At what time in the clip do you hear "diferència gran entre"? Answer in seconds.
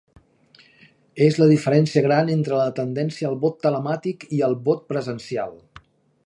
1.51-2.55